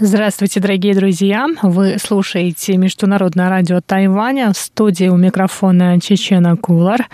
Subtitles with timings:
[0.00, 1.48] Здравствуйте, дорогие друзья!
[1.60, 7.08] Вы слушаете Международное радио Тайваня в студии у микрофона Чечена Кулар.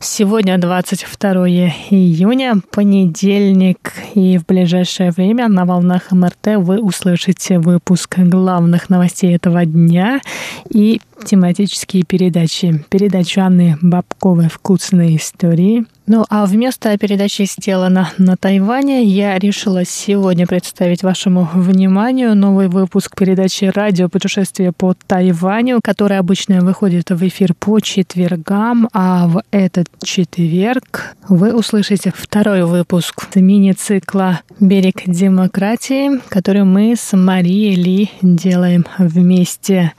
[0.00, 1.46] Сегодня 22
[1.90, 9.66] июня, понедельник, и в ближайшее время на волнах МРТ вы услышите выпуск главных новостей этого
[9.66, 10.22] дня
[10.70, 12.84] и тематические передачи.
[12.88, 20.48] Передачу Анны Бабковой «Вкусные истории», ну а вместо передачи «Сделано на Тайване» я решила сегодня
[20.48, 27.54] представить вашему вниманию новый выпуск передачи «Радио путешествие по Тайваню», который обычно выходит в эфир
[27.54, 36.96] по четвергам, а в этот четверг вы услышите второй выпуск мини-цикла «Берег демократии», который мы
[36.96, 39.92] с Марией Ли делаем вместе.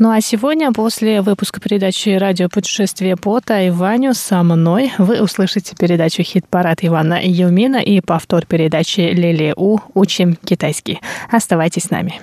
[0.00, 5.76] Ну а сегодня, после выпуска передачи «Радио путешествие по Тайваню» со мной, вы услышите слышите
[5.76, 9.78] передачу «Хит-парад» Ивана Юмина и повтор передачи «Лили У.
[9.94, 11.00] Учим китайский».
[11.30, 12.20] Оставайтесь с нами.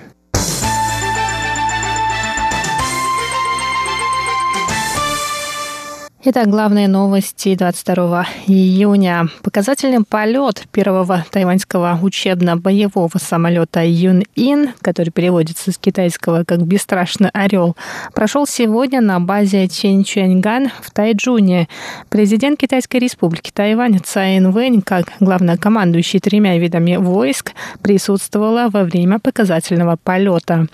[6.24, 9.26] Итак, главные новости 22 июня.
[9.42, 17.76] Показательный полет первого тайваньского учебно-боевого самолета Юн-Ин, который переводится с китайского как «бесстрашный орел»,
[18.14, 21.66] прошел сегодня на базе Чэньчэньган в Тайджуне.
[22.08, 27.50] Президент Китайской республики Тайвань Цаин Вэнь, как главнокомандующий тремя видами войск,
[27.82, 30.68] присутствовала во время показательного полета.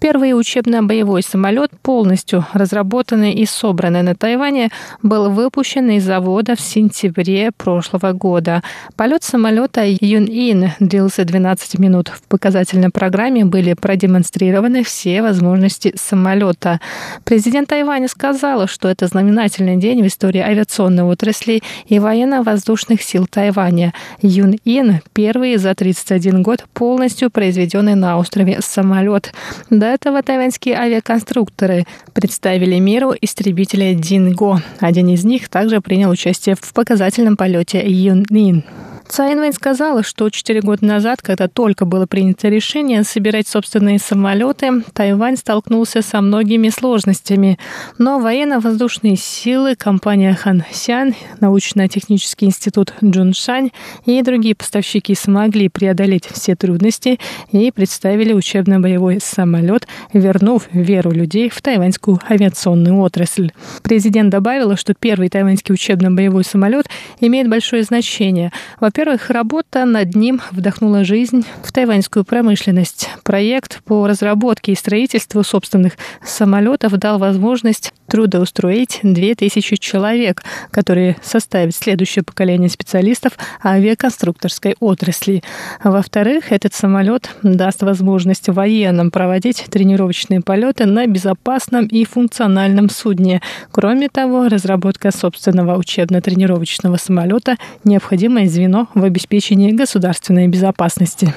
[0.00, 4.70] Первый учебно-боевой самолет, полностью разработанный и собранный на Тайване,
[5.02, 8.62] был выпущен из завода в сентябре прошлого года.
[8.96, 12.08] Полет самолета Юн-Ин длился 12 минут.
[12.08, 16.80] В показательной программе были продемонстрированы все возможности самолета.
[17.24, 23.92] Президент Тайваня сказала, что это знаменательный день в истории авиационной отрасли и военно-воздушных сил Тайваня.
[24.22, 29.32] Юн-Ин– первый за 31 год полностью произведенный на острове самолет.
[29.70, 34.62] До этого тайваньские авиаконструкторы представили миру истребителя Динго.
[34.80, 38.64] Один из них также принял участие в показательном полете Юнин.
[39.08, 45.38] Цайнвейн сказала, что четыре года назад, когда только было принято решение собирать собственные самолеты, Тайвань
[45.38, 47.58] столкнулся со многими сложностями.
[47.96, 53.70] Но военно-воздушные силы, компания Хан Сян, научно-технический институт Джуншань
[54.04, 57.18] и другие поставщики смогли преодолеть все трудности
[57.50, 63.52] и представили учебно-боевой самолет, вернув веру людей в тайваньскую авиационную отрасль.
[63.82, 66.86] Президент добавила, что первый тайваньский учебно-боевой самолет
[67.20, 68.52] имеет большое значение.
[68.80, 73.08] Во во-первых, работа над ним вдохнула жизнь в тайваньскую промышленность.
[73.22, 75.92] Проект по разработке и строительству собственных
[76.24, 80.42] самолетов дал возможность трудоустроить 2000 человек,
[80.72, 85.44] которые составят следующее поколение специалистов авиаконструкторской отрасли.
[85.84, 93.42] Во-вторых, этот самолет даст возможность военным проводить тренировочные полеты на безопасном и функциональном судне.
[93.70, 97.54] Кроме того, разработка собственного учебно-тренировочного самолета–
[97.84, 101.34] необходимое звено в обеспечении государственной безопасности.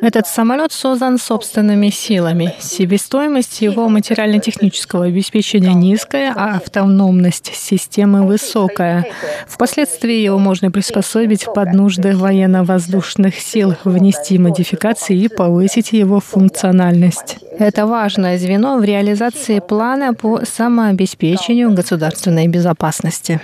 [0.00, 2.54] Этот самолет создан собственными силами.
[2.58, 9.06] Себестоимость его материально-технического обеспечения низкая, а автономность системы высокая.
[9.46, 17.38] Впоследствии его можно приспособить под нужды военно-воздушных сил, внести модификации и повысить его функциональность.
[17.58, 23.40] Это важное звено в реализации плана по самообеспечению государственной безопасности.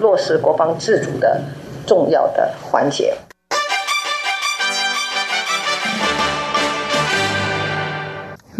[0.00, 1.42] 落实国防自主的
[1.86, 3.14] 重要的环节。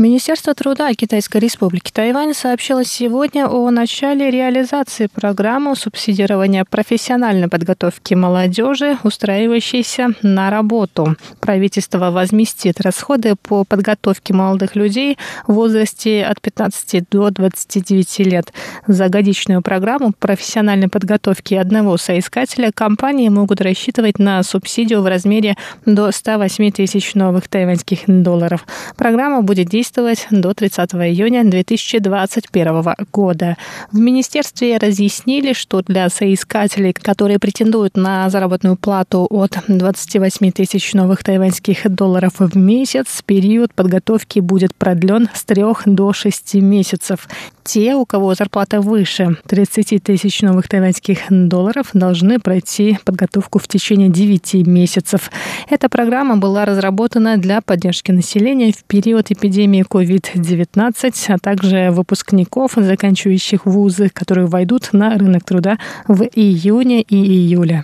[0.02, 8.98] Министерство труда Китайской Республики Тайвань сообщило сегодня о начале реализации программы субсидирования профессиональной подготовки молодежи,
[9.04, 11.18] устраивающейся на работу.
[11.40, 18.52] Правительство возместит расходы по подготовке молодых людей в возрасте от 15 до 29 лет.
[18.88, 26.12] За годичную программу профессиональной подготовки одного соискателя компании могут рассчитывать на субсидию в размере до
[26.12, 28.66] 108 тысяч новых тайваньских долларов.
[28.98, 33.58] Программа будет действовать действовать до 30 июня 2021 года.
[33.92, 41.26] В министерстве разъяснили, что для соискателей, которые претендуют на заработную плату от 28 тысяч новых
[41.26, 47.28] тайваньских долларов в месяц, период подготовки будет продлен с 3 до 6 месяцев.
[47.64, 54.10] Те, у кого зарплата выше 30 тысяч новых тайваньских долларов, должны пройти подготовку в течение
[54.10, 55.30] 9 месяцев.
[55.70, 63.66] Эта программа была разработана для поддержки населения в период эпидемии COVID-19, а также выпускников, заканчивающих
[63.66, 67.84] вузы, которые войдут на рынок труда в июне и июле.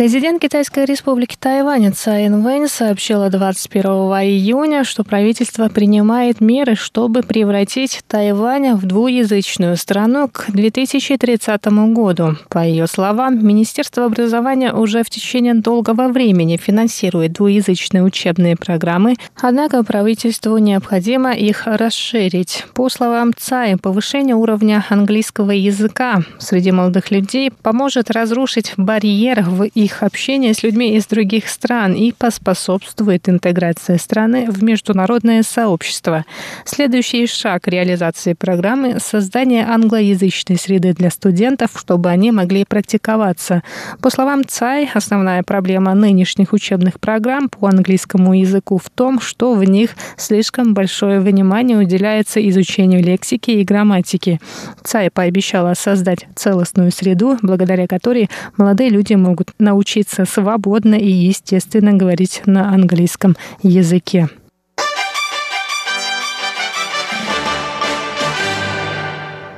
[0.00, 3.84] Президент Китайской республики Тайвань Цай Вэнь сообщила 21
[4.24, 12.36] июня, что правительство принимает меры, чтобы превратить Тайвань в двуязычную страну к 2030 году.
[12.48, 19.84] По ее словам, Министерство образования уже в течение долгого времени финансирует двуязычные учебные программы, однако
[19.84, 22.64] правительству необходимо их расширить.
[22.72, 29.89] По словам Цай, повышение уровня английского языка среди молодых людей поможет разрушить барьер в их
[29.90, 36.24] их общение с людьми из других стран и поспособствует интеграции страны в международное сообщество.
[36.64, 43.62] Следующий шаг реализации программы– создание англоязычной среды для студентов, чтобы они могли практиковаться.
[44.00, 49.64] По словам ЦАЙ, основная проблема нынешних учебных программ по английскому языку в том, что в
[49.64, 54.40] них слишком большое внимание уделяется изучению лексики и грамматики.
[54.84, 61.92] ЦАЙ пообещала создать целостную среду, благодаря которой молодые люди могут научиться учиться свободно и естественно
[61.92, 64.28] говорить на английском языке.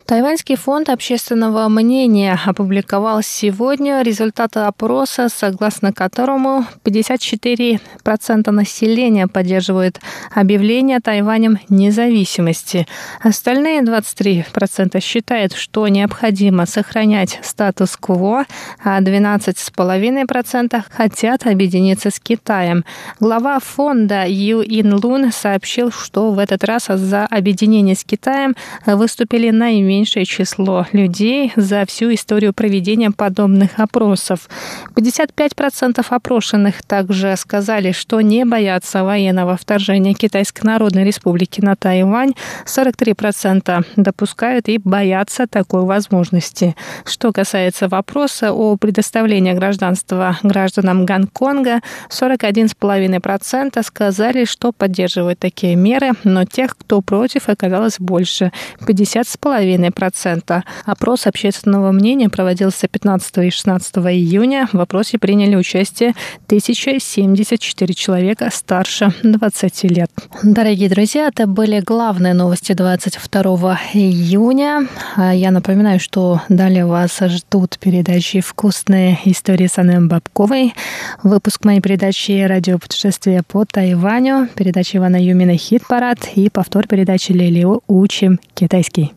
[0.07, 10.01] Тайваньский фонд общественного мнения опубликовал сегодня результаты опроса, согласно которому 54% населения поддерживают
[10.35, 12.89] объявление Тайванем независимости.
[13.21, 18.45] Остальные 23% считают, что необходимо сохранять статус-кво,
[18.83, 22.85] а 12,5% хотят объединиться с Китаем.
[23.21, 29.51] Глава фонда Ю Ин Лун сообщил, что в этот раз за объединение с Китаем выступили
[29.51, 34.49] наименее наименьшее число людей за всю историю проведения подобных опросов.
[34.97, 42.33] 55% опрошенных также сказали, что не боятся военного вторжения Китайской Народной Республики на Тайвань.
[42.65, 46.75] 43% допускают и боятся такой возможности.
[47.05, 56.45] Что касается вопроса о предоставлении гражданства гражданам Гонконга, 41,5% сказали, что поддерживают такие меры, но
[56.45, 58.53] тех, кто против, оказалось больше.
[58.81, 60.63] 50,5% 4,5%.
[60.85, 64.69] Опрос общественного мнения проводился 15 и 16 июня.
[64.73, 66.15] В опросе приняли участие
[66.47, 70.11] 1074 человека старше 20 лет.
[70.43, 74.89] Дорогие друзья, это были главные новости 22 июня.
[75.17, 80.75] А я напоминаю, что далее вас ждут передачи «Вкусные истории» с Анной Бабковой,
[81.23, 87.81] выпуск моей передачи «Радио путешествия по Тайваню», передача Ивана Юмина «Хит-парад» и повтор передачи Лилио
[87.87, 89.13] «Учим китайский».